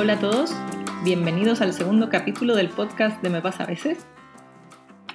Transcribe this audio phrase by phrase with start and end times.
[0.00, 0.52] Hola a todos,
[1.02, 4.06] bienvenidos al segundo capítulo del podcast de Me pasa a veces.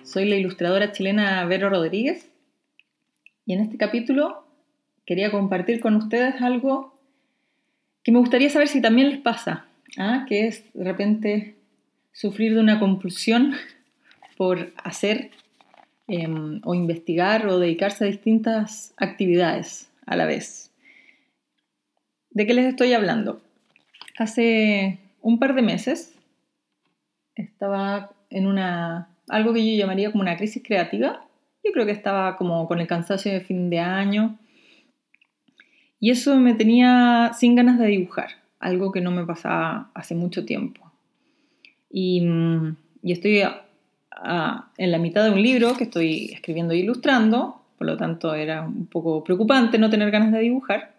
[0.03, 2.29] Soy la ilustradora chilena Vero Rodríguez
[3.45, 4.45] y en este capítulo
[5.05, 6.93] quería compartir con ustedes algo
[8.03, 9.67] que me gustaría saber si también les pasa,
[9.97, 10.25] ¿ah?
[10.27, 11.55] que es de repente
[12.11, 13.53] sufrir de una compulsión
[14.35, 15.31] por hacer
[16.09, 20.71] em, o investigar o dedicarse a distintas actividades a la vez.
[22.31, 23.42] ¿De qué les estoy hablando?
[24.17, 26.15] Hace un par de meses
[27.35, 31.25] estaba en una algo que yo llamaría como una crisis creativa.
[31.63, 34.37] Yo creo que estaba como con el cansancio de fin de año.
[35.99, 40.43] Y eso me tenía sin ganas de dibujar, algo que no me pasaba hace mucho
[40.45, 40.91] tiempo.
[41.89, 42.27] Y,
[43.03, 48.33] estoy en la mitad de un libro que estoy escribiendo e ilustrando, por lo tanto
[48.35, 50.92] era un poco preocupante no tener ganas de dibujar.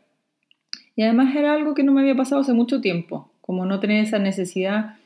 [0.96, 4.04] Y además era algo que no me había pasado hace mucho tiempo, como no tener
[4.04, 4.96] esa necesidad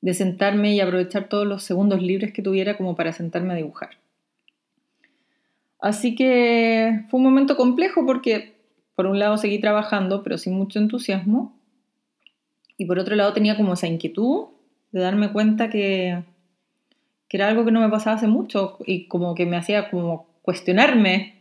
[0.00, 3.90] de sentarme y aprovechar todos los segundos libres que tuviera como para sentarme a dibujar.
[5.78, 8.54] Así que fue un momento complejo porque
[8.94, 11.56] por un lado seguí trabajando pero sin mucho entusiasmo
[12.76, 14.48] y por otro lado tenía como esa inquietud
[14.92, 16.22] de darme cuenta que,
[17.28, 20.26] que era algo que no me pasaba hace mucho y como que me hacía como
[20.42, 21.39] cuestionarme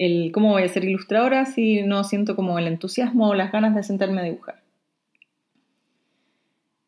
[0.00, 3.74] el cómo voy a ser ilustradora si no siento como el entusiasmo o las ganas
[3.74, 4.62] de sentarme a dibujar.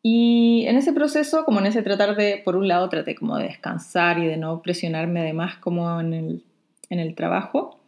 [0.01, 3.43] Y en ese proceso, como en ese tratar de, por un lado, traté como de
[3.43, 6.43] descansar y de no presionarme de más como en el,
[6.89, 7.79] en el trabajo.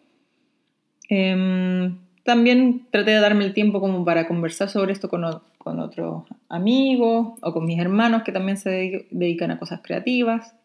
[1.09, 5.23] Em, también traté de darme el tiempo como para conversar sobre esto con,
[5.57, 10.55] con otros amigos o con mis hermanos que también se dedican a cosas creativas.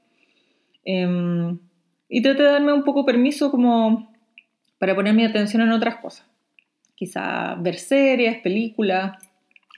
[0.85, 1.59] Em,
[2.11, 4.10] y traté de darme un poco permiso como
[4.81, 6.27] para poner mi atención en otras cosas.
[6.95, 9.13] Quizá ver series, películas,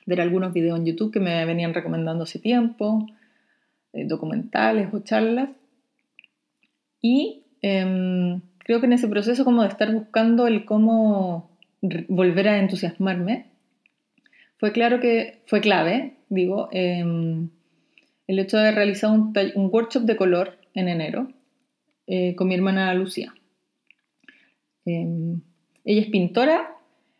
[0.07, 3.05] ver algunos videos en YouTube que me venían recomendando hace tiempo,
[3.93, 5.51] eh, documentales o charlas.
[7.01, 11.51] Y em, creo que en ese proceso como de estar buscando el cómo
[12.09, 13.47] volver a entusiasmarme,
[14.57, 17.49] fue claro que fue clave, digo, em,
[18.29, 21.27] el hecho de realizar un, workshop de color en enero
[22.07, 23.35] eh, con mi hermana Lucía.
[24.85, 25.41] Em,
[25.85, 26.77] ella es pintora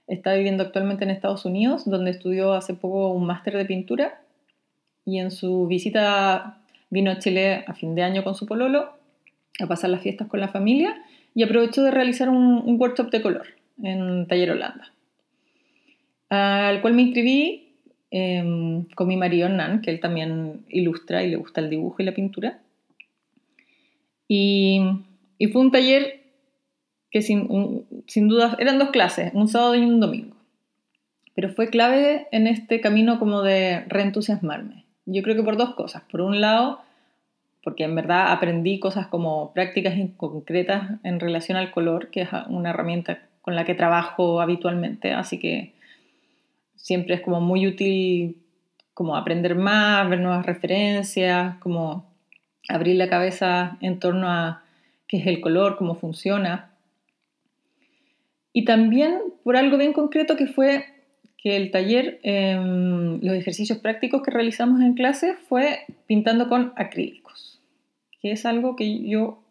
[0.07, 4.21] Está viviendo actualmente en Estados Unidos, donde estudió hace poco un máster de pintura
[5.05, 6.59] y en su visita
[6.91, 8.91] vino a Chile a fin de año con su pololo
[9.59, 11.03] a pasar las fiestas con la familia
[11.35, 13.47] y aprovechó de realizar un, workshop de color
[13.83, 14.93] en Taller Holanda,
[16.29, 17.77] al cual me inscribí
[18.11, 22.05] em, con mi marido Hernán, que él también ilustra y le gusta el dibujo y
[22.05, 22.61] la pintura.
[24.29, 24.81] Y,
[25.39, 26.22] y fue un taller
[27.13, 30.35] que sin, sin duda eran dos clases, un sábado y un domingo.
[31.35, 34.85] Pero fue clave en este camino como de reentusiasmarme.
[35.07, 36.03] Yo creo que por dos cosas.
[36.11, 36.81] Por un lado,
[37.63, 42.71] porque en verdad aprendí cosas como prácticas concretas en relación al color, que es una
[42.71, 45.75] herramienta con la que trabajo habitualmente, así que
[46.77, 48.39] siempre es como muy útil
[48.95, 52.13] como aprender más, ver nuevas referencias, como
[52.69, 54.63] abrir la cabeza en torno a
[55.09, 56.72] qué es el color, cómo funciona.
[58.53, 60.85] Y también por algo bien concreto que fue
[61.43, 67.61] que el taller, em, los ejercicios prácticos que realizamos en clase fue pintando con acrílicos,
[68.21, 69.43] que es algo que yo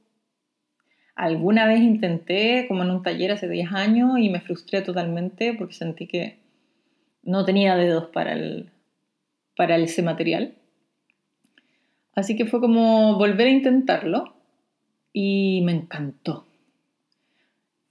[1.16, 5.74] alguna vez intenté como en un taller hace 10 años y me frustré totalmente porque
[5.74, 6.40] sentí que
[7.24, 8.70] no tenía dedos para, el,
[9.58, 10.56] para ese material.
[12.16, 14.34] Así que fue como volver a intentarlo
[15.12, 16.46] y me encantó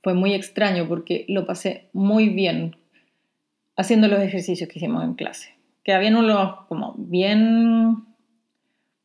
[0.03, 2.77] fue muy extraño porque lo pasé muy bien
[3.77, 5.55] haciendo los ejercicios que hicimos en clase.
[5.85, 8.05] Que habían unos como bien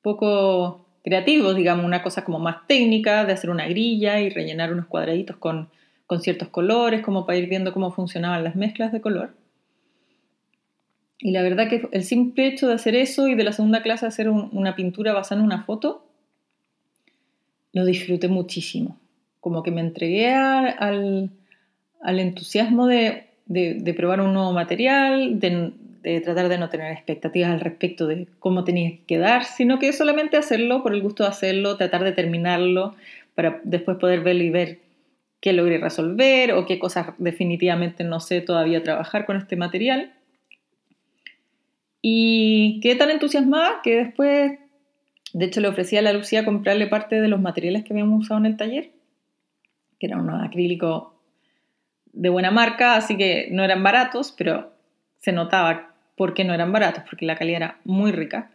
[0.01, 4.87] poco creativos, digamos, una cosa como más técnica de hacer una grilla y rellenar unos
[4.87, 5.69] cuadraditos con,
[6.19, 9.35] ciertos colores, como para ir viendo cómo funcionaban las mezclas de color.
[11.19, 14.05] Y la verdad que el simple hecho de hacer eso y de la segunda clase
[14.05, 16.07] hacer una pintura basada en una foto,
[17.73, 18.99] lo disfruté muchísimo
[19.45, 21.29] como que me entregué al,
[22.01, 23.27] entusiasmo de,
[23.95, 28.89] probar un nuevo material, de, tratar de no tener expectativas al respecto de cómo tenía
[28.89, 32.95] que quedar, sino que solamente hacerlo por el gusto de hacerlo, tratar de terminarlo
[33.35, 34.79] para después poder verlo y ver
[35.41, 40.11] qué logré resolver o qué cosas definitivamente no sé todavía trabajar con este material.
[42.01, 44.53] Y quedé tan entusiasmada que después,
[45.33, 48.39] de hecho, le ofrecí a la Lucía comprarle parte de los materiales que habíamos usado
[48.39, 48.94] en el taller
[49.99, 51.09] que eran unos acrílicos
[52.13, 54.71] de buena marca, así que no eran baratos, pero
[55.19, 58.51] se notaba porque no eran baratos, porque la calidad era muy rica.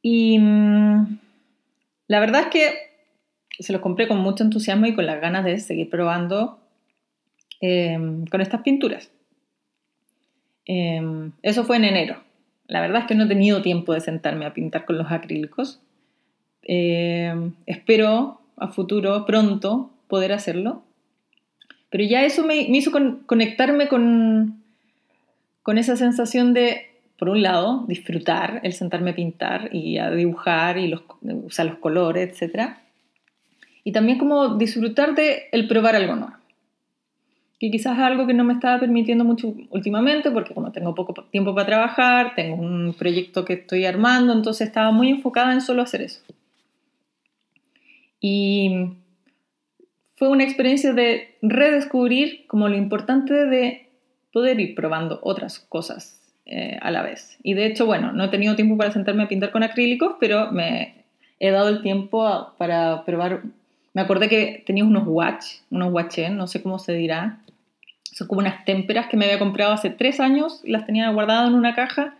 [0.00, 1.18] Y mm,
[2.08, 2.72] la verdad es que
[3.58, 6.60] se los compré con mucho entusiasmo y con las ganas de seguir probando
[7.60, 9.10] em, con estas pinturas.
[10.66, 12.22] Em, eso fue en enero.
[12.66, 15.80] La verdad es que no he tenido tiempo de sentarme a pintar con los acrílicos.
[16.62, 20.82] Em, espero a futuro, pronto, poder hacerlo.
[21.90, 22.90] Pero ya eso me, hizo
[23.26, 24.62] conectarme con,
[25.62, 26.86] con esa sensación de,
[27.18, 31.78] por un lado, disfrutar el sentarme a pintar y a dibujar y los, usar los
[31.78, 32.70] colores, etc.
[33.84, 36.44] Y también como disfrutar de el probar algo nuevo
[37.64, 41.14] que quizás es algo que no me estaba permitiendo mucho últimamente, porque como tengo poco
[41.30, 45.82] tiempo para trabajar, tengo un proyecto que estoy armando, entonces estaba muy enfocada en solo
[45.82, 46.20] hacer eso.
[48.26, 48.96] Y
[50.14, 53.90] fue una experiencia de redescubrir como lo importante de
[54.32, 57.36] poder ir probando otras cosas eh, a la vez.
[57.42, 60.50] Y de hecho, bueno, no he tenido tiempo para sentarme a pintar con acrílicos, pero
[60.52, 61.04] me
[61.38, 63.42] he dado el tiempo para probar.
[63.92, 67.40] Me acordé que tenía unos watch, unos watches, no sé cómo se dirá,
[68.10, 71.56] son como unas témperas que me había comprado hace tres años, las tenía guardadas en
[71.56, 72.14] una caja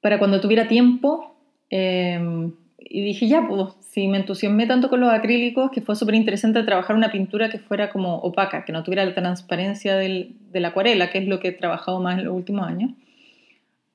[0.00, 1.34] para cuando tuviera tiempo.
[1.70, 2.52] Em,
[2.88, 6.62] y dije, ya, pues, si me entusiasmé tanto con los acrílicos, que fue súper interesante
[6.62, 10.68] trabajar una pintura que fuera como opaca, que no tuviera la transparencia del, de la
[10.68, 12.92] acuarela, que es lo que he trabajado más en los últimos años.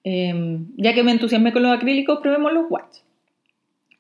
[0.04, 2.98] Em, ya que me entusiasmé con los acrílicos, probemos los watch.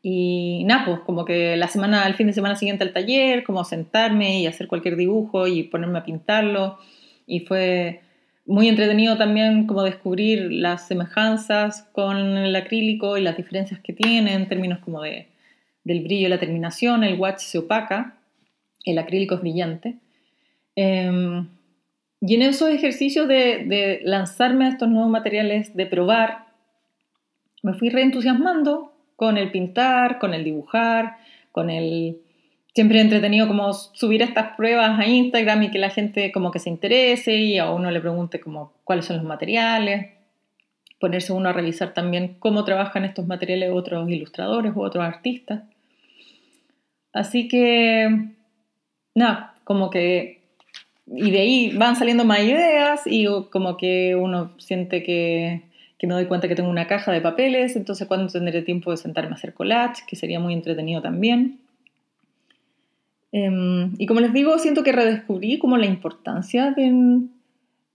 [0.03, 3.63] Y nada, pues como que la semana, el fin de semana siguiente al taller, como
[3.63, 6.79] sentarme y hacer cualquier dibujo y ponerme a pintarlo.
[7.27, 8.01] Y fue
[8.45, 14.33] muy entretenido también como descubrir las semejanzas con el acrílico y las diferencias que tiene
[14.33, 15.27] en términos como de,
[15.83, 17.03] del brillo y la terminación.
[17.03, 18.17] El watch se opaca,
[18.85, 19.97] el acrílico es brillante.
[20.75, 21.47] Em,
[22.19, 26.45] y en esos ejercicios de, de lanzarme a estos nuevos materiales, de probar,
[27.63, 31.17] me fui reentusiasmando con el pintar, con el dibujar,
[31.51, 32.17] con el...
[32.73, 36.69] Siempre entretenido como subir estas pruebas a Instagram y que la gente como que se
[36.69, 40.11] interese y a uno le pregunte como cuáles son los materiales,
[40.99, 45.63] ponerse uno a revisar también cómo trabajan estos materiales otros ilustradores u otros artistas.
[47.13, 48.29] Así que,
[49.15, 50.39] nada, como que...
[51.07, 55.63] Y de ahí van saliendo más ideas y como que uno siente que
[56.01, 58.97] que me doy cuenta que tengo una caja de papeles, entonces cuando tendré tiempo de
[58.97, 61.60] sentarme a hacer collage, que sería muy entretenido también.
[63.31, 66.75] Em, y como les digo, siento que redescubrí como la importancia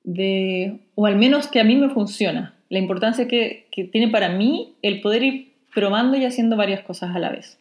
[0.05, 4.31] de, o al menos que a mí me funciona, la importancia que, que, tiene para
[4.31, 7.59] mí el poder ir probando y haciendo varias cosas a la vez.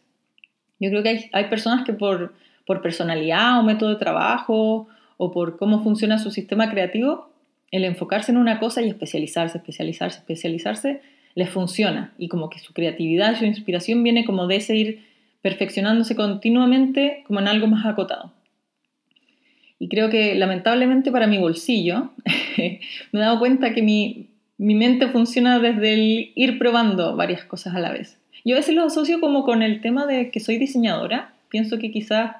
[0.79, 2.33] Yo creo que hay, hay personas que por,
[2.65, 4.87] por personalidad o método de trabajo
[5.17, 7.29] o por cómo funciona su sistema creativo,
[7.71, 11.01] el enfocarse en una cosa y especializarse, especializarse, especializarse,
[11.35, 15.14] les funciona y como que su creatividad, su inspiración viene como de ese ir
[15.45, 18.33] perfeccionándose continuamente como en algo más acotado.
[19.77, 22.09] Y creo que lamentablemente para mi bolsillo
[22.57, 22.79] me
[23.13, 27.79] he dado cuenta que mi, mi mente funciona desde el ir probando varias cosas a
[27.79, 28.17] la vez.
[28.43, 31.35] Yo a veces lo asocio como con el tema de que soy diseñadora.
[31.49, 32.37] Pienso que quizás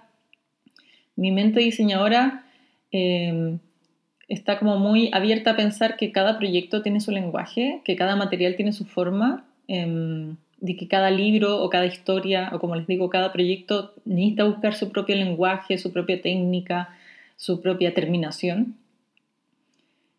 [1.16, 2.44] mi mente diseñadora
[2.92, 3.60] eh,
[4.28, 8.56] está como muy abierta a pensar que cada proyecto tiene su lenguaje, que cada material
[8.56, 13.10] tiene su forma, em, de que cada libro o cada historia, o como les digo,
[13.10, 16.90] cada proyecto necesita buscar su propio lenguaje, su propia técnica,
[17.36, 18.76] su propia terminación.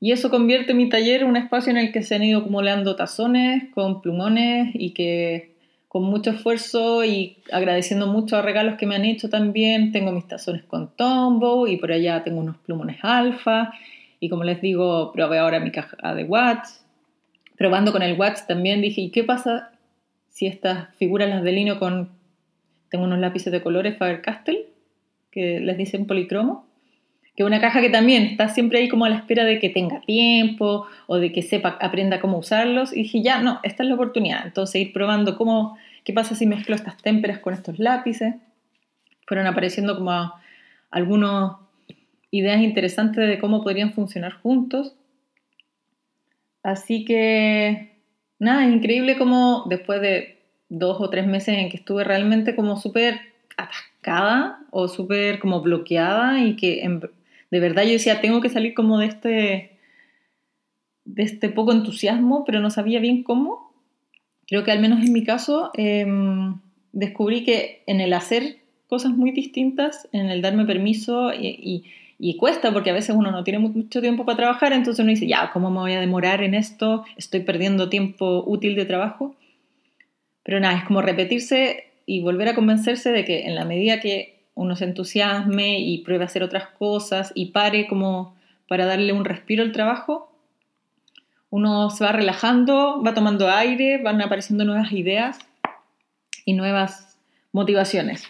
[0.01, 2.97] Y eso convierte mi taller en un espacio en el que se han ido acumulando
[2.97, 5.55] tazones con plumones y que
[5.89, 10.29] con mucho esfuerzo y agradeciendo mucho a regalos que me han hecho también, tengo mis
[10.29, 13.73] tazones con tombo y por allá tengo unos plumones alfa
[14.21, 16.69] y como les digo, probé ahora mi caja de watch.
[17.57, 19.71] Probando con el watch también dije, ¿y qué pasa
[20.37, 22.11] si estas figuras las delineo con...
[22.91, 24.67] Tengo unos lápices de colores Faber-Castell,
[25.31, 26.67] que les dicen policromo,
[27.35, 30.03] que una caja que también está siempre ahí como a la espera de que tenga
[30.03, 32.93] tiempo o de que sepa, aprenda cómo usarlos.
[32.93, 34.45] Y dije, ya, no, esta es la oportunidad.
[34.45, 38.35] Entonces ir probando cómo, qué pasa si mezclo estas témperas con estos lápices.
[39.27, 40.35] Fueron apareciendo como
[40.91, 41.57] algunos
[42.31, 44.97] ideas interesantes de cómo podrían funcionar juntos.
[46.63, 47.96] Así que,
[48.39, 50.39] nada, es increíble como después de
[50.69, 53.21] dos o tres meses en que estuve realmente como súper
[53.57, 56.83] atascada o súper como bloqueada y que
[57.51, 59.79] de verdad yo decía, tengo que salir como de este,
[61.05, 63.73] de este poco entusiasmo, pero no sabía bien cómo.
[64.47, 66.61] Creo que al menos en mi caso em,
[66.93, 71.85] descubrí que en el hacer cosas muy distintas, en el darme permiso Y
[72.39, 75.51] cuesta porque a veces uno no tiene mucho tiempo para trabajar, entonces uno dice, ya,
[75.53, 77.05] ¿cómo me voy a demorar en esto?
[77.17, 79.37] Estoy perdiendo tiempo útil de trabajo.
[80.43, 84.45] Pero nada, es como repetirse y volver a convencerse de que en la medida que
[84.55, 88.35] uno se entusiasme y pruebe a hacer otras cosas y pare como
[88.69, 90.33] para darle un respiro al trabajo,
[91.51, 95.39] uno se va relajando, va tomando aire, van apareciendo nuevas ideas
[96.45, 97.19] y nuevas
[97.53, 98.25] motivaciones.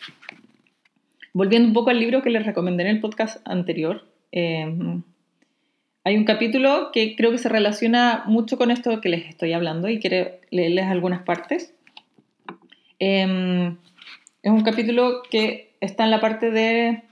[1.36, 5.02] Volviendo un poco al libro que les recomendé en el podcast anterior, em,
[6.02, 9.86] hay un capítulo que creo que se relaciona mucho con esto que les estoy hablando
[9.90, 11.74] y quiero leerles algunas partes.
[12.98, 13.76] Em,
[14.42, 17.02] es un capítulo que está en la parte de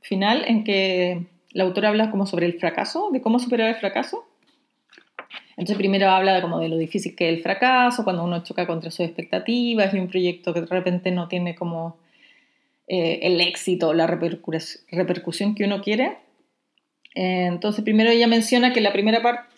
[0.00, 4.24] final en que la autora habla como sobre el fracaso, de cómo superar el fracaso.
[5.56, 8.92] Entonces primero habla como de lo difícil que es el fracaso, cuando uno choca contra
[8.92, 11.96] sus expectativas y un proyecto que de repente no tiene como
[12.88, 16.18] eh, el éxito, la repercusión que uno quiere.
[17.14, 19.48] Eh, entonces, primero ella menciona que la primera parte,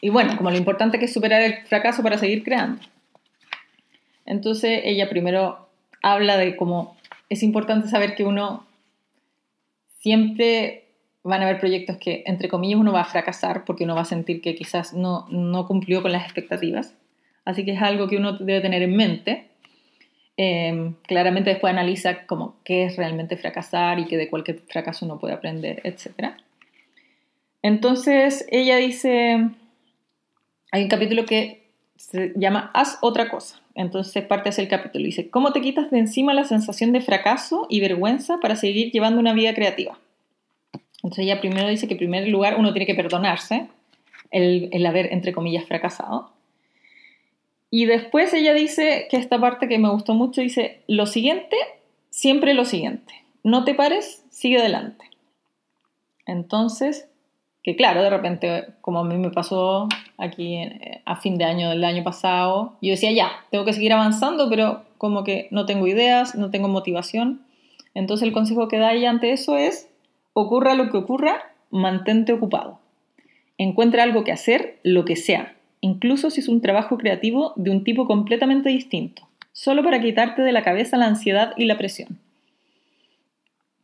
[0.00, 2.80] y bueno, como lo importante que es superar el fracaso para seguir creando.
[4.26, 5.68] Entonces, ella primero
[6.02, 6.96] habla de cómo
[7.28, 8.66] es importante saber que uno
[10.00, 10.84] siempre
[11.22, 14.06] van a haber proyectos que, entre comillas, uno va a fracasar porque uno va a
[14.06, 16.94] sentir que quizás no, no cumplió con las expectativas.
[17.44, 19.47] Así que es algo que uno debe tener en mente.
[20.40, 25.18] Em, claramente después analiza como qué es realmente fracasar y que de cualquier fracaso uno
[25.18, 26.36] puede aprender, etc.
[27.60, 29.50] Entonces ella dice,
[30.70, 31.66] hay un capítulo que
[31.96, 33.60] se llama Haz otra cosa.
[33.74, 35.06] Entonces parte hacia el capítulo.
[35.06, 39.18] Dice, ¿cómo te quitas de encima la sensación de fracaso y vergüenza para seguir llevando
[39.18, 39.98] una vida creativa?
[41.02, 43.66] Entonces ella primero dice que en primer lugar uno tiene que perdonarse
[44.30, 46.37] el haber, entre comillas, fracasado.
[47.70, 51.56] Y después ella dice que esta parte que me gustó mucho dice, lo siguiente,
[52.10, 53.14] siempre lo siguiente.
[53.44, 55.04] No te pares, sigue adelante.
[56.26, 57.08] Entonces,
[57.62, 61.68] que claro, de repente, como a mí me pasó aquí eh, a fin de año
[61.70, 65.86] del año pasado, yo decía, ya, tengo que seguir avanzando, pero como que no tengo
[65.86, 67.42] ideas, no tengo motivación.
[67.94, 69.90] Entonces el consejo que da ella ante eso es,
[70.32, 72.78] ocurra lo que ocurra, mantente ocupado.
[73.58, 77.84] Encuentra algo que hacer, lo que sea, incluso si es un trabajo creativo de un
[77.84, 82.18] tipo completamente distinto, solo para quitarte de la cabeza la ansiedad y la presión.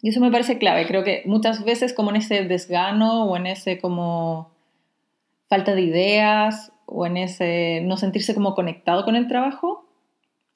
[0.02, 3.46] Y eso me parece clave, creo que muchas veces como en ese desgano o en
[3.46, 4.50] ese como
[5.48, 9.86] falta de ideas o en ese no sentirse como conectado con el trabajo,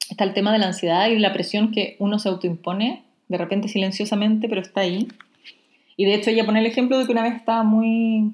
[0.09, 3.67] está el tema de la ansiedad y la presión que uno se autoimpone, de repente
[3.67, 5.07] silenciosamente, pero está ahí.
[5.97, 8.31] Y de hecho ella pone el ejemplo de que una vez estaba muy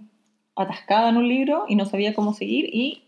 [0.56, 3.04] atascada en un libro y no sabía cómo seguir y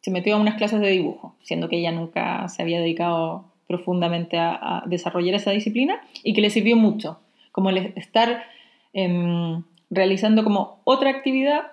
[0.00, 4.36] se metió a unas clases de dibujo, siendo que ella nunca se había dedicado profundamente
[4.38, 7.20] a, desarrollar esa disciplina y que le sirvió mucho,
[7.52, 8.44] como el estar
[8.92, 11.72] em, realizando como otra actividad,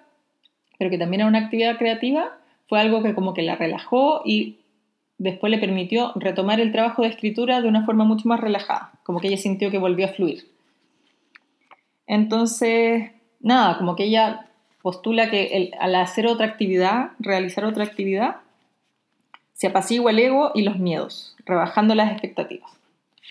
[0.77, 4.59] pero que también era una actividad creativa, fue algo que como que la relajó y
[5.17, 9.19] después le permitió retomar el trabajo de escritura de una forma mucho más relajada, como
[9.19, 10.47] que ella sintió que volvió a fluir.
[12.07, 14.48] Entonces, nada, como que ella
[14.81, 18.37] postula que al hacer otra actividad, realizar otra actividad,
[19.53, 22.71] se apacigua el ego y los miedos, rebajando las expectativas.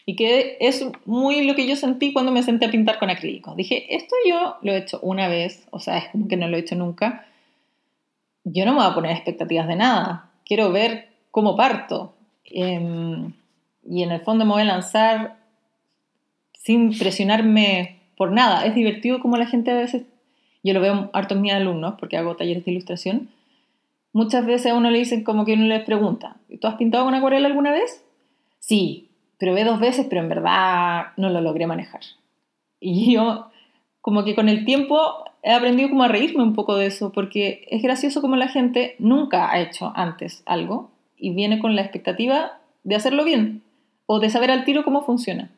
[0.04, 3.54] Y que es muy lo que yo sentí cuando me senté a pintar con acrílico.
[3.54, 6.56] Dije, esto yo lo he hecho una vez, o sea, es como que no lo
[6.56, 7.26] he hecho nunca.
[8.44, 10.30] Yo no me voy a poner expectativas de nada.
[10.44, 12.14] Quiero ver cómo parto.
[12.44, 13.32] Em,
[13.88, 15.38] y en el fondo me voy a lanzar
[16.52, 18.66] sin presionarme por nada.
[18.66, 20.02] Es divertido como la gente a veces
[20.62, 23.28] yo lo veo harto en mis alumnos, porque hago talleres de ilustración,
[24.12, 27.14] muchas veces a uno le dicen como que uno les pregunta, ¿tú has pintado con
[27.14, 28.04] acuarela alguna vez?
[28.58, 32.00] Sí, pero ve dos veces, pero en verdad no lo logré manejar.
[32.80, 33.50] Y yo
[34.00, 37.66] como que con el tiempo he aprendido como a reírme un poco de eso, porque
[37.70, 42.58] es gracioso como la gente nunca ha hecho antes algo y viene con la expectativa
[42.84, 43.62] de hacerlo bien
[44.06, 45.50] o de saber al tiro cómo funciona.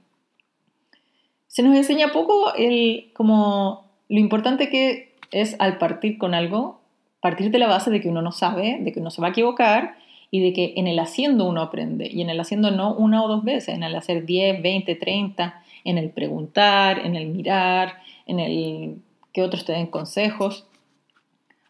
[1.46, 6.80] Se nos enseña poco el como lo importante que es al partir con algo,
[7.20, 9.30] partir de la base de que uno no sabe, de que uno se va a
[9.30, 9.94] equivocar
[10.32, 12.10] y de que en el haciendo uno aprende.
[12.12, 15.62] Y en el haciendo no una o dos veces, en el hacer 10, 20, 30,
[15.84, 18.96] en el preguntar, en el mirar, en el
[19.32, 20.66] que otros te den consejos.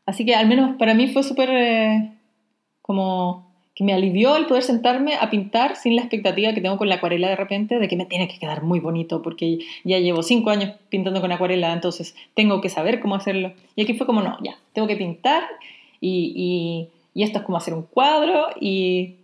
[0.07, 2.13] Así que al menos para mí fue súper eh,
[2.81, 3.50] como
[3.81, 6.97] que me alivió el poder sentarme a pintar sin la expectativa que tengo con la
[6.97, 10.51] acuarela de repente de que me tiene que quedar muy bonito porque ya llevo cinco
[10.51, 13.55] años pintando con acuarela, entonces tengo que saber cómo hacerlo.
[13.77, 15.45] Y aquí fue como, no, ya, tengo que pintar
[15.99, 19.15] y, y, esto es como hacer un cuadro y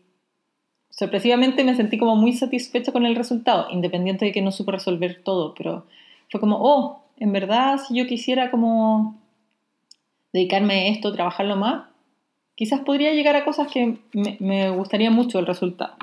[0.89, 5.21] sorpresivamente me sentí como muy satisfecha con el resultado, independiente de que no supe resolver
[5.23, 5.85] todo, pero
[6.31, 9.21] fue como, oh, en verdad, si yo quisiera como
[10.33, 11.89] dedicarme a esto, trabajarlo más,
[12.57, 15.95] quizás podría llegar a cosas que me, gustaría mucho el resultado.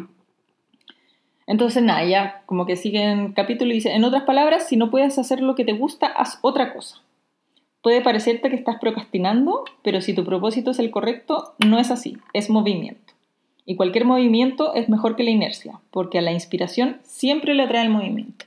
[1.45, 4.89] Entonces, nada, ya como que sigue en capítulo y dice, en otras palabras, si no
[4.89, 7.01] puedes hacer lo que te gusta, haz otra cosa.
[7.81, 12.17] Puede parecerte que estás procrastinando, pero si tu propósito es el correcto, no es así,
[12.31, 13.13] es movimiento.
[13.65, 17.83] Y cualquier movimiento es mejor que la inercia, porque a la inspiración siempre le atrae
[17.83, 18.45] el movimiento.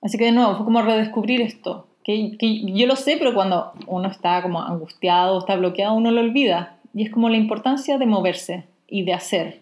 [0.00, 4.08] Así que de nuevo, fue como redescubrir esto, que, yo lo sé, pero cuando uno
[4.08, 6.76] está como angustiado, está bloqueado, uno lo olvida.
[6.94, 9.60] Y es como la importancia de moverse y de hacer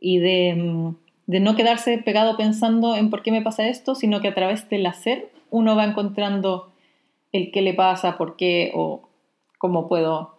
[0.00, 0.94] y de, mm,
[1.26, 4.68] de no quedarse pegado pensando en por qué me pasa esto, sino que a través
[4.70, 6.70] del hacer uno va encontrando
[7.32, 9.08] el qué le pasa, por qué o
[9.58, 10.36] cómo puedo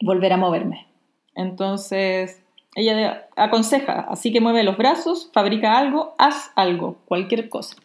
[0.00, 0.86] volver a moverme.
[1.34, 2.42] Entonces,
[2.74, 7.76] ella aconseja, así que mueve los brazos, fabrica algo, haz algo, cualquier cosa.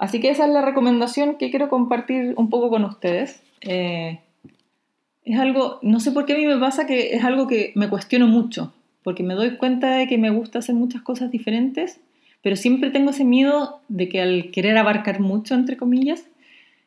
[0.00, 3.42] Así que esa es la recomendación que quiero compartir un poco con ustedes.
[3.60, 4.18] Eh,
[5.26, 7.90] es algo, no sé por qué a mí me pasa que es algo que me
[7.90, 12.00] cuestiono mucho, porque me doy cuenta de que me gusta hacer muchas cosas diferentes,
[12.40, 16.24] pero siempre tengo ese miedo de que al querer abarcar mucho, entre comillas,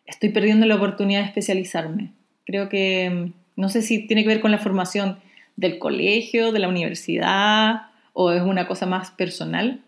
[0.07, 2.13] estoy perdiendo la oportunidad de especializarme.
[2.47, 5.19] Creo que, no sé si tiene que ver con la formación
[5.55, 9.81] del colegio, de la universidad, o es una cosa más personal,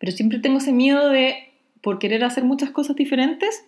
[0.00, 1.49] pero siempre tengo ese miedo de
[1.82, 3.64] por querer hacer muchas cosas diferentes,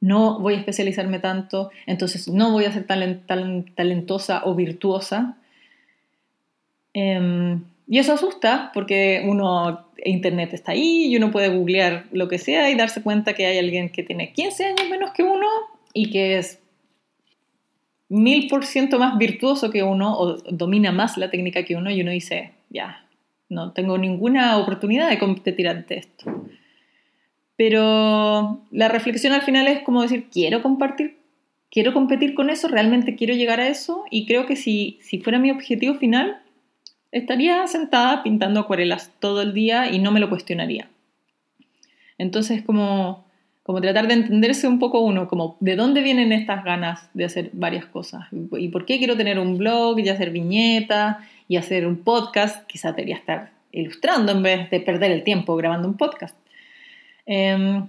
[0.00, 5.36] no voy a especializarme tanto, entonces no voy a ser talentosa o virtuosa.
[6.92, 12.38] Em, y eso asusta porque uno, internet está ahí y uno puede googlear lo que
[12.38, 15.46] sea y darse cuenta que hay alguien que tiene 15 años menos que uno
[15.94, 16.58] y que es
[18.08, 22.00] mil por ciento más virtuoso que uno o domina más la técnica que uno y
[22.00, 23.06] uno dice, ya,
[23.48, 26.24] no tengo ninguna oportunidad de competir ante esto.
[27.64, 31.18] Pero la reflexión al final es como decir, quiero compartir,
[31.70, 35.38] quiero competir con eso, realmente quiero llegar a eso y creo que si, si fuera
[35.38, 36.42] mi objetivo final,
[37.12, 40.88] estaría sentada pintando acuarelas todo el día y no me lo cuestionaría.
[42.18, 43.26] Entonces, como,
[43.62, 47.50] como tratar de entenderse un poco uno, como de dónde vienen estas ganas de hacer
[47.52, 48.24] varias cosas.
[48.58, 52.90] Y por qué quiero tener un blog y hacer viñetas y hacer un podcast, quizá
[52.90, 56.41] debería estar ilustrando en vez de perder el tiempo grabando un podcast.
[57.26, 57.88] Em,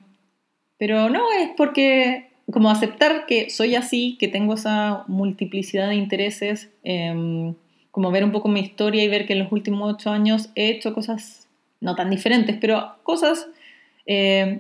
[0.77, 6.69] pero no, es porque como aceptar que soy así, que tengo esa multiplicidad de intereses,
[6.83, 7.55] em,
[7.91, 10.69] como ver un poco mi historia y ver que en los últimos ocho años he
[10.69, 11.47] hecho cosas
[11.79, 13.47] no tan diferentes, pero cosas,
[14.05, 14.59] em,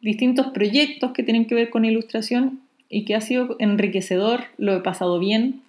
[0.00, 4.80] distintos proyectos que tienen que ver con ilustración y que ha sido enriquecedor, lo he
[4.80, 5.62] pasado bien.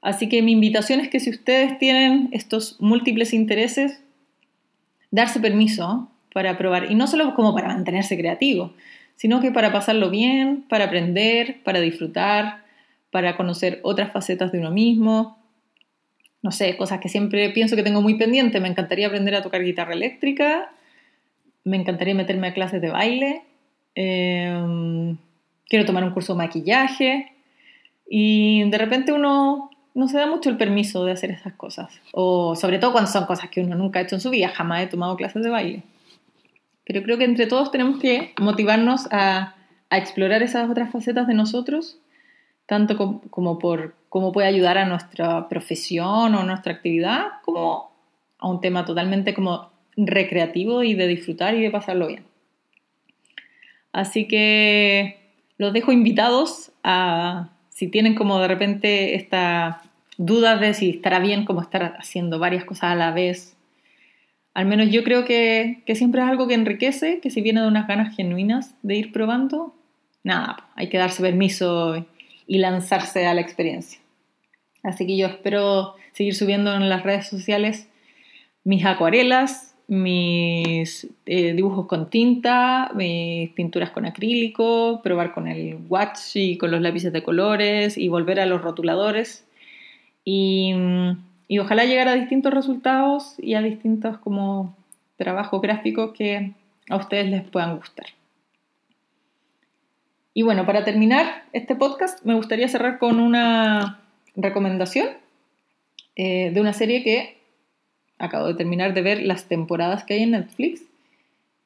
[0.00, 4.03] así que mi invitación es que si ustedes tienen estos múltiples intereses,
[5.14, 8.74] darse permiso para probar, y no solo como para mantenerse creativo,
[9.14, 12.64] sino que para pasarlo bien, para aprender, para disfrutar,
[13.12, 15.38] para conocer otras facetas de uno mismo.
[16.42, 18.58] No sé, cosas que siempre pienso que tengo muy pendiente.
[18.58, 20.72] Me encantaría aprender a tocar guitarra eléctrica,
[21.62, 23.42] me encantaría meterme a clases de baile,
[23.94, 25.16] em,
[25.68, 27.32] quiero tomar un curso de maquillaje
[28.10, 32.00] y de repente uno no se da mucho el permiso de hacer esas cosas.
[32.12, 34.82] O sobre todo cuando son cosas que uno nunca ha hecho en su vida, jamás
[34.82, 35.82] he tomado clases de baile.
[36.84, 39.54] Pero creo que entre todos tenemos que motivarnos a,
[39.90, 42.00] explorar esas otras facetas de nosotros,
[42.66, 42.96] tanto
[43.30, 47.92] como, por cómo puede ayudar a nuestra profesión o nuestra actividad, como
[48.40, 52.24] a un tema totalmente como recreativo y de disfrutar y de pasarlo bien.
[53.92, 59.82] Así que los dejo invitados a si tienen como de repente esta
[60.16, 63.56] duda de si estará bien como estar haciendo varias cosas a la vez,
[64.54, 67.88] al menos yo creo que, siempre es algo que enriquece, que si viene de unas
[67.88, 69.74] ganas genuinas de ir probando,
[70.22, 72.06] nada, hay que darse permiso
[72.46, 73.98] y lanzarse a la experiencia.
[74.84, 77.88] Así que yo espero seguir subiendo en las redes sociales
[78.62, 86.34] mis acuarelas, mis eh, dibujos con tinta, mis pinturas con acrílico, probar con el watch
[86.34, 89.46] y con los lápices de colores y volver a los rotuladores.
[90.24, 90.74] Y,
[91.48, 94.74] y ojalá llegar a distintos resultados y a distintos como
[95.16, 96.52] trabajos gráficos que
[96.88, 98.06] a ustedes les puedan gustar.
[100.32, 104.00] Y bueno, para terminar este podcast me gustaría cerrar con una
[104.34, 105.08] recomendación
[106.16, 107.38] eh, de una serie que
[108.24, 110.82] acabo de terminar de ver las temporadas que hay en Netflix.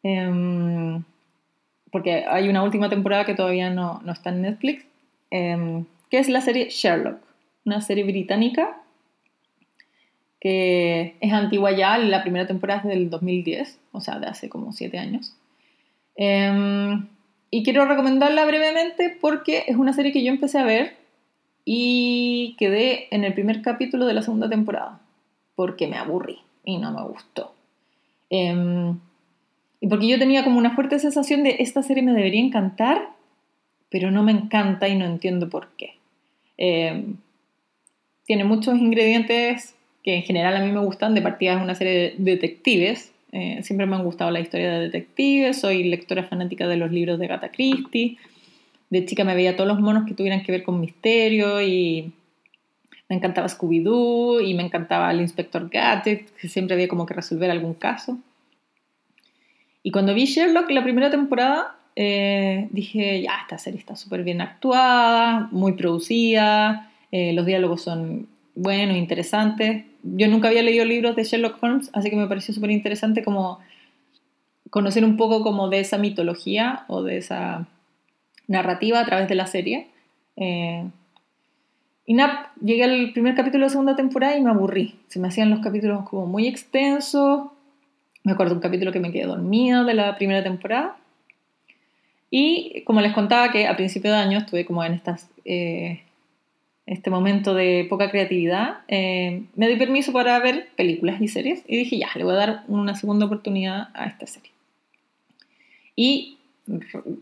[0.03, 1.03] Em,
[1.91, 4.85] porque hay una última temporada que todavía no, no está en Netflix,
[5.31, 7.19] em, que es la serie Sherlock,
[7.65, 8.79] una serie británica
[10.41, 14.73] que es antigua ya, la primera temporada es del 2010, o sea, de hace como
[14.73, 15.35] siete años.
[16.15, 17.09] Em,
[17.51, 20.97] y quiero recomendarla brevemente porque es una serie que yo empecé a ver
[21.65, 25.01] y quedé en el primer capítulo de la segunda temporada,
[25.55, 27.55] porque me aburrí y no me gustó.
[28.29, 28.99] Em,
[29.81, 33.09] y porque yo tenía como una fuerte sensación de esta serie me debería encantar,
[33.89, 35.95] pero no me encanta y no entiendo por qué.
[36.59, 37.17] Em,
[38.27, 42.15] tiene muchos ingredientes que en general a mí me gustan, de partida es una serie
[42.19, 46.77] de detectives, eh, siempre me han gustado la historia de detectives, soy lectora fanática de
[46.77, 48.19] los libros de Gata Christie,
[48.91, 52.13] de chica me veía todos los monos que tuvieran que ver con misterio y
[53.09, 57.51] me encantaba Scooby-Doo y me encantaba el inspector Gadget, que siempre había como que resolver
[57.51, 58.19] algún caso.
[59.83, 64.41] Y cuando vi Sherlock la primera temporada, eh, dije, ya, esta serie está súper bien
[64.41, 69.85] actuada, muy producida, eh, los diálogos son buenos, interesantes.
[70.03, 73.61] Yo nunca había leído libros de Sherlock Holmes, así que me pareció súper interesante como
[74.71, 77.67] conocer un poco como de esa mitología o de esa
[78.47, 79.89] narrativa a través de la serie.
[80.37, 80.85] Eh,
[82.09, 84.95] y nada, llegué al primer capítulo de la segunda temporada y me aburrí.
[85.09, 87.51] Se me hacían los capítulos como muy extensos.
[88.25, 90.97] Me acuerdo un capítulo que me quedé dormida de la primera temporada.
[92.31, 95.03] Y como les contaba que a principio de año estuve como en
[95.45, 96.01] eh,
[96.87, 101.77] este momento de poca creatividad, eh, me di permiso para ver películas y series y
[101.77, 104.53] dije, ya, le voy a dar una segunda oportunidad a esta serie.
[105.95, 106.39] Y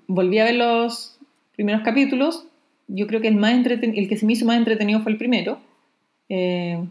[0.06, 1.18] volví a ver los
[1.56, 2.46] primeros capítulos
[2.88, 5.58] yo creo que el, más el que se me hizo más entretenido fue el primero.
[6.28, 6.84] Eh,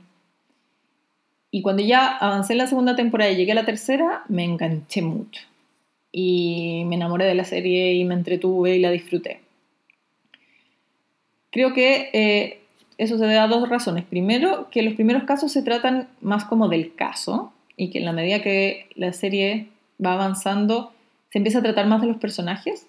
[1.51, 5.01] y cuando ya avancé en la segunda temporada y llegué a la tercera, me enganché
[5.01, 5.41] mucho.
[6.12, 9.41] Y me enamoré de la serie y me entretuve y la disfruté.
[11.51, 12.62] Creo que eh,
[12.97, 14.03] eso se debe a dos razones.
[14.05, 18.13] Primero, que los primeros casos se tratan más como del caso y que en la
[18.13, 19.67] medida que la serie
[20.03, 20.93] va avanzando,
[21.31, 22.88] se empieza a tratar más de los personajes.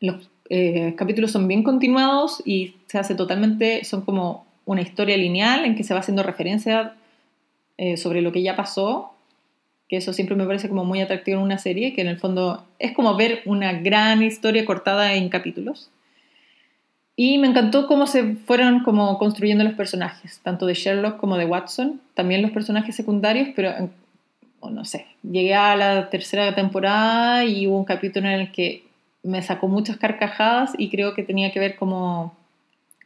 [0.00, 5.64] Los eh, capítulos son bien continuados y se hace totalmente, son como una historia lineal
[5.64, 6.94] en que se va haciendo referencia
[7.78, 9.14] eh, sobre lo que ya pasó,
[9.88, 12.66] que eso siempre me parece como muy atractivo en una serie, que en el fondo
[12.80, 15.88] es como ver una gran historia cortada en capítulos.
[17.14, 21.44] Y me encantó cómo se fueron como construyendo los personajes, tanto de Sherlock como de
[21.44, 23.72] Watson, también los personajes secundarios, pero
[24.68, 28.89] no sé, llegué a la tercera temporada y hubo un capítulo en el que
[29.22, 32.34] me sacó muchas carcajadas y creo que tenía que ver como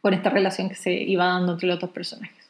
[0.01, 2.49] con esta relación que se iba dando entre los dos personajes.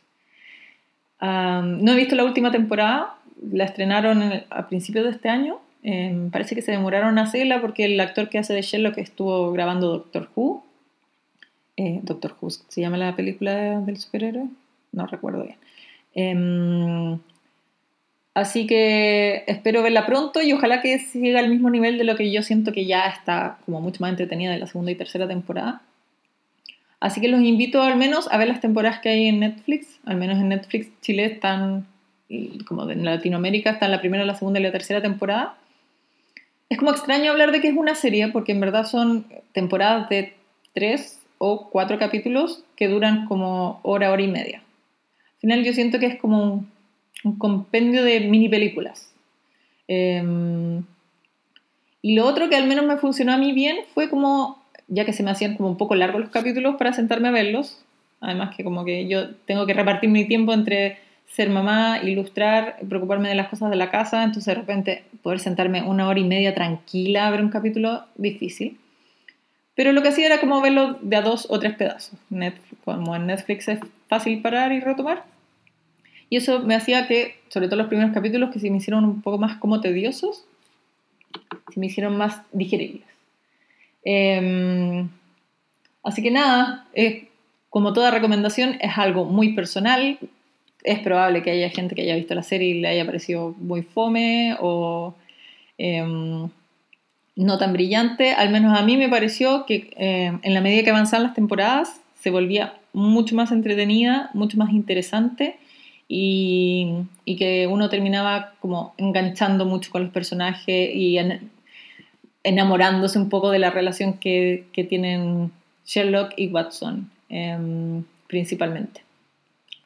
[1.21, 3.15] no he visto la última temporada,
[3.51, 5.60] la estrenaron a principios de este año.
[5.84, 9.51] Em, parece que se demoraron a hacerla porque el actor que hace de Sherlock estuvo
[9.51, 10.65] grabando Doctor Who.
[11.78, 14.47] Eh, Doctor Who, ¿se llama la película del superhéroe?
[14.91, 15.58] No recuerdo bien.
[16.13, 17.19] Em,
[18.36, 22.30] Así que espero verla pronto y ojalá que siga al mismo nivel de lo que
[22.34, 25.82] yo siento que ya está como mucho más entretenida de la segunda y tercera temporada.
[27.00, 30.02] Así que los invito al menos a ver las temporadas que hay en Netflix.
[30.06, 31.88] Al menos en Netflix Chile están,
[32.67, 35.56] como en Latinoamérica, están la primera, la segunda y la tercera temporada.
[36.67, 40.34] Es como extraño hablar de que es una serie porque en verdad son temporadas de
[40.74, 44.58] tres o cuatro capítulos que duran como hora, hora y media.
[44.58, 46.65] Al final yo siento que es como
[47.23, 49.12] un compendio de mini películas.
[49.88, 50.84] Em,
[52.01, 55.13] y lo otro que al menos me funcionó a mí bien fue como, ya que
[55.13, 57.84] se me hacían como un poco largos los capítulos para sentarme a verlos,
[58.21, 63.30] además que como que yo tengo que repartir mi tiempo entre ser mamá, ilustrar, preocuparme
[63.30, 66.54] de las cosas de la casa, entonces de repente poder sentarme una hora y media
[66.54, 68.78] tranquila a ver un capítulo difícil.
[69.75, 72.17] Pero lo que hacía era como verlo de a dos o tres pedazos.
[72.86, 75.25] como en Netflix es fácil parar y retomar,
[76.30, 79.22] y eso me hacía que, sobre todo los primeros capítulos, que se me hicieron un
[79.22, 80.46] poco más como tediosos,
[81.74, 83.04] se me hicieron más digeribles.
[84.04, 85.10] Em,
[86.04, 86.88] así que nada,
[87.70, 90.18] como toda recomendación, es algo muy personal.
[90.84, 93.82] Es probable que haya gente que haya visto la serie y le haya parecido muy
[93.84, 95.16] fome o
[95.78, 96.50] em,
[97.36, 98.34] no tan brillante.
[98.34, 102.02] Al menos a mí me pareció que em, en la medida que avanzaban las temporadas
[102.20, 105.58] se volvía mucho más entretenida, mucho más interesante
[106.08, 107.06] y,
[107.38, 111.18] que uno terminaba como enganchando mucho con los personajes y
[112.44, 115.52] enamorándose un poco de la relación que, tienen
[115.86, 119.04] Sherlock y Watson em, principalmente.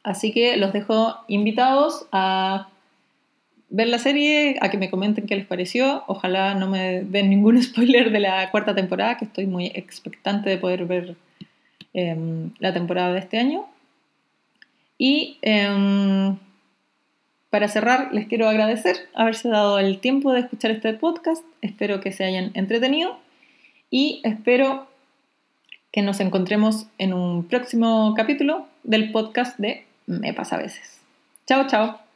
[0.02, 2.68] Así que los dejo invitados a
[3.68, 6.04] ver la serie, a que me comenten qué les pareció.
[6.06, 10.58] Ojalá no me den ningún spoiler de la cuarta temporada, que estoy muy expectante de
[10.58, 11.16] poder ver
[11.94, 13.66] em, la temporada de este año.
[15.00, 16.36] Y em,
[17.48, 21.42] para cerrar, les quiero agradecer haberse dado el tiempo de escuchar este podcast.
[21.62, 23.16] Espero que se hayan entretenido
[23.88, 24.88] y espero
[25.90, 31.00] que nos encontremos en un próximo capítulo del podcast de Me pasa a veces.
[31.46, 32.09] Chao, chao.